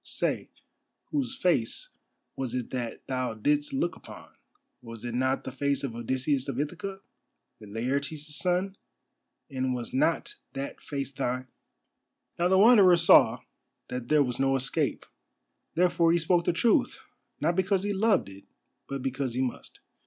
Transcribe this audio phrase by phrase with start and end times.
[0.03, 0.49] Say,
[1.11, 1.93] whose face
[2.35, 7.01] was it that thou didst look upon—was it not the face of Odysseus of Ithaca,
[7.59, 8.77] Laertes' son,
[9.51, 11.49] and was not that face thine?"
[12.39, 13.41] Now the Wanderer saw
[13.89, 15.05] that there was no escape.
[15.75, 16.97] Therefore he spoke the truth,
[17.39, 18.47] not because he loved it,
[18.89, 19.81] but because he must.